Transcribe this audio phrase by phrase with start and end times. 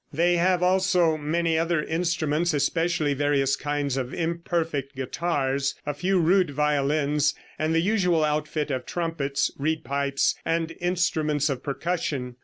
[0.11, 6.49] They have also many other instruments, especially various kinds of imperfect guitars, a few rude
[6.49, 12.37] violins, and the usual outfit of trumpets, reed pipes and instruments of percussion.